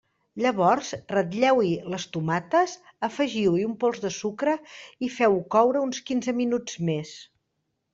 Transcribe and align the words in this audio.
Llavors 0.43 0.87
ratlleu-hi 1.15 1.69
les 1.95 2.07
tomates, 2.15 2.75
afegiu-hi 3.11 3.69
un 3.69 3.79
pols 3.85 4.03
de 4.09 4.15
sucre 4.19 4.59
i 5.11 5.15
feu-ho 5.21 5.41
coure 5.59 5.89
uns 5.91 6.05
quinze 6.11 6.41
minuts 6.45 6.87
més. 6.91 7.19